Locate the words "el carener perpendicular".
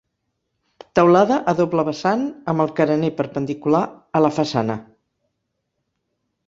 2.65-3.85